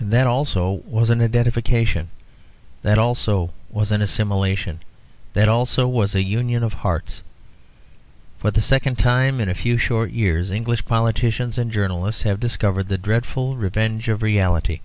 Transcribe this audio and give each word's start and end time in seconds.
That 0.00 0.28
also 0.28 0.74
was 0.86 1.10
an 1.10 1.20
identification; 1.20 2.06
that 2.82 2.98
also 2.98 3.52
was 3.68 3.90
an 3.90 4.00
assimilation; 4.00 4.78
that 5.32 5.48
also 5.48 5.88
was 5.88 6.14
a 6.14 6.22
union 6.22 6.62
of 6.62 6.72
hearts. 6.72 7.20
For 8.38 8.52
the 8.52 8.60
second 8.60 8.96
time 8.96 9.40
in 9.40 9.48
a 9.48 9.56
few 9.56 9.76
short 9.78 10.12
years, 10.12 10.52
English 10.52 10.84
politicians 10.84 11.58
and 11.58 11.72
journalists 11.72 12.22
have 12.22 12.38
discovered 12.38 12.86
the 12.86 12.96
dreadful 12.96 13.56
revenge 13.56 14.08
of 14.08 14.22
reality. 14.22 14.78